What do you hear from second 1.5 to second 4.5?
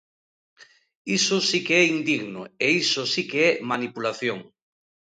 que é indigno, e iso si que é manipulación.